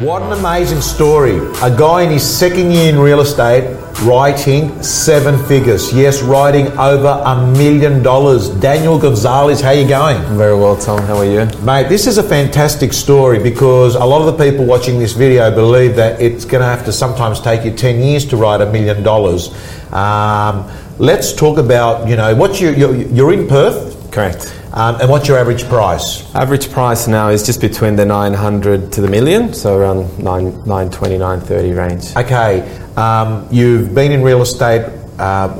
[0.00, 1.38] What an amazing story.
[1.62, 3.64] A guy in his second year in real estate
[4.02, 5.90] writing seven figures.
[5.90, 8.50] Yes, writing over a million dollars.
[8.50, 10.20] Daniel Gonzalez, how you going?
[10.36, 11.00] Very well, Tom.
[11.04, 11.46] How are you?
[11.62, 15.50] Mate, this is a fantastic story because a lot of the people watching this video
[15.50, 18.70] believe that it's going to have to sometimes take you 10 years to write a
[18.70, 19.48] million dollars.
[19.94, 23.95] Um, let's talk about, you know, what's your, you're, you're in Perth?
[24.16, 24.50] Correct.
[24.72, 26.34] Um, and what's your average price?
[26.34, 31.18] Average price now is just between the 900 to the million, so around 9, 920,
[31.18, 32.16] 930 range.
[32.16, 32.62] Okay,
[32.96, 35.54] um, you've been in real estate uh,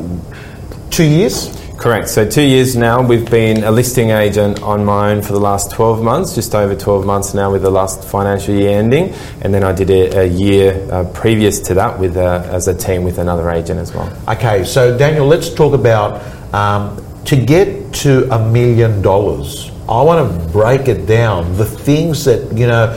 [0.89, 1.55] two years?
[1.77, 2.09] Correct.
[2.09, 3.03] So two years now.
[3.03, 6.75] We've been a listing agent on my own for the last 12 months, just over
[6.75, 9.13] 12 months now with the last financial year ending.
[9.43, 12.75] And then I did a, a year uh, previous to that with uh, as a
[12.75, 14.11] team with another agent as well.
[14.27, 19.71] Okay, so Daniel, let's talk about um, to get to a million dollars.
[19.89, 21.57] I want to break it down.
[21.57, 22.93] The things that you know,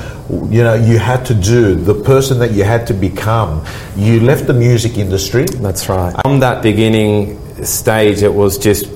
[0.50, 1.76] you know, you had to do.
[1.76, 3.64] The person that you had to become.
[3.96, 5.46] You left the music industry.
[5.46, 6.14] That's right.
[6.24, 8.88] From that beginning stage, it was just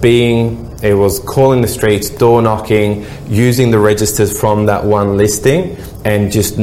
[0.00, 0.68] being.
[0.82, 6.32] It was calling the streets, door knocking, using the registers from that one listing, and
[6.32, 6.58] just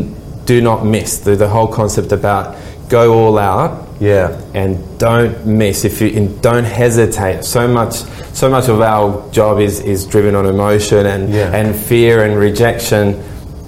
[0.45, 2.58] do not miss the, the whole concept about
[2.89, 4.41] go all out Yeah.
[4.56, 8.02] and don't miss if you and don't hesitate so much
[8.39, 11.51] so much of our job is is driven on emotion and Yeah.
[11.59, 13.05] and fear and rejection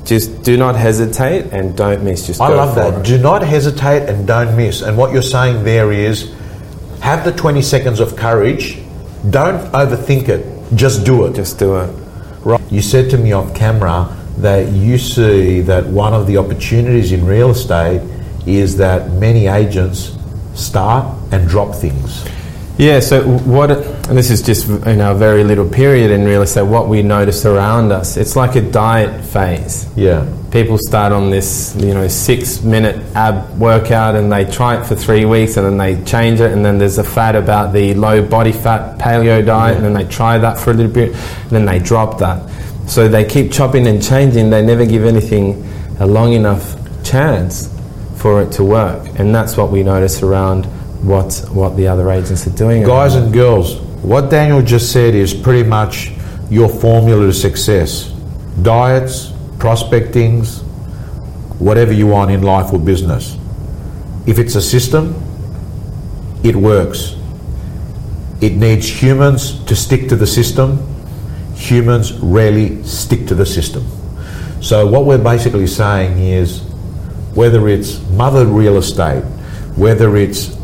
[0.05, 2.93] just do not hesitate and don't miss just I love that.
[2.93, 3.03] it.
[3.03, 4.81] Do not hesitate and don't miss.
[4.81, 6.31] And what you're saying there is
[7.01, 8.79] have the 20 seconds of courage.
[9.29, 10.41] Don't overthink it.
[10.83, 11.35] Just do it.
[11.35, 11.89] just do it
[12.45, 12.61] Right.
[12.71, 13.97] You said to me off camera
[14.37, 18.01] that you see that one of the opportunities in real estate
[18.47, 19.99] is that many agents
[20.55, 22.23] start and drop things.
[22.81, 26.63] Yeah so what and this is just in a very little period in real estate
[26.63, 29.87] what we notice around us it's like a diet phase.
[29.95, 30.25] Yeah.
[30.51, 34.95] people start on this you know six minute ab workout and they try it for
[34.95, 38.27] three weeks and then they change it and then there's a fad about the low
[38.27, 41.65] body fat paleo diet and then they try that for a little bit and then
[41.65, 42.49] they drop that.
[42.89, 45.69] So they keep chopping and changing they never give anything
[45.99, 47.69] a long enough chance
[48.17, 49.19] for it to work.
[49.19, 50.65] And that's what we notice around
[51.03, 55.33] what what the other agents are doing Guys and girls, what Daniel just said is
[55.33, 56.11] pretty much
[56.49, 58.11] your formula to success.
[58.61, 60.61] Diets, prospectings,
[61.59, 63.37] whatever you want in life or business.
[64.27, 65.15] If it's a system,
[66.43, 67.15] it works.
[68.41, 70.79] It needs humans to stick to the system.
[71.55, 73.85] Humans rarely stick to the system.
[74.61, 76.61] So, what we're basically saying is
[77.33, 79.23] whether it's mother real estate,
[79.75, 80.57] whether it's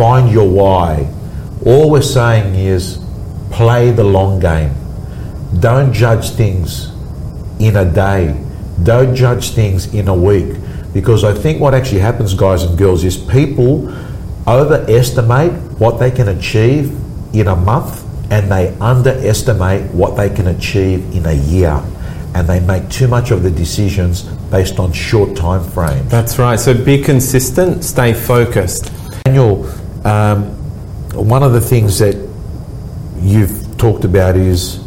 [0.00, 1.06] find your why,
[1.66, 3.04] all we're saying is
[3.50, 4.72] play the long game.
[5.60, 6.88] Don't judge things
[7.58, 8.34] in a day,
[8.82, 10.56] don't judge things in a week.
[10.94, 13.90] Because I think what actually happens, guys and girls, is people
[14.48, 16.96] overestimate what they can achieve
[17.34, 21.78] in a month and they underestimate what they can achieve in a year.
[22.34, 26.10] And they make too much of the decisions based on short time frames.
[26.10, 28.90] that's right so be consistent stay focused
[29.24, 29.64] Daniel,
[30.04, 30.44] um,
[31.14, 32.16] one of the things that
[33.18, 34.84] you've talked about is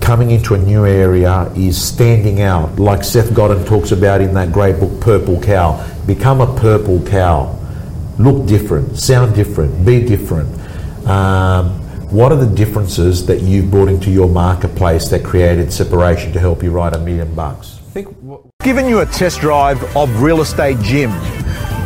[0.00, 4.52] coming into a new area is standing out, like Seth Godin talks about in that
[4.52, 5.86] great book, Purple Cow.
[6.06, 7.54] Become a purple cow.
[8.18, 10.48] Look different, sound different, be different.
[11.06, 11.70] Um,
[12.10, 16.62] what are the differences that you've brought into your marketplace that created separation to help
[16.62, 17.78] you write a million bucks?
[17.92, 21.10] Think what Giving you a test drive of Real Estate Gym.